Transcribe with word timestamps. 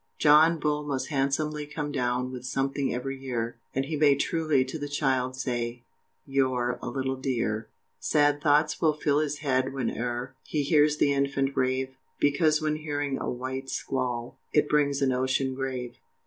John 0.17 0.59
Bull 0.59 0.81
must 0.81 1.09
handsomely 1.09 1.67
come 1.67 1.91
down 1.91 2.31
With 2.31 2.43
something 2.43 2.91
every 2.91 3.19
year, 3.21 3.59
And 3.75 3.85
he 3.85 3.95
may 3.95 4.15
truly 4.15 4.65
to 4.65 4.79
the 4.79 4.89
child, 4.89 5.35
Say, 5.35 5.83
"You're 6.25 6.79
a 6.81 6.89
little 6.89 7.15
dear!" 7.17 7.67
Sad 7.99 8.41
thoughts 8.41 8.81
will 8.81 8.95
fill 8.97 9.19
his 9.19 9.41
head 9.45 9.65
whene'er 9.73 10.33
He 10.43 10.63
hears 10.63 10.97
the 10.97 11.13
infant 11.13 11.55
rave, 11.55 11.95
Because 12.19 12.59
when 12.63 12.77
hearing 12.77 13.19
a 13.19 13.29
wight 13.29 13.69
squall 13.69 14.39
It 14.51 14.67
brings 14.67 15.03
a 15.03 15.05
notion 15.05 15.53
grave! 15.53 15.99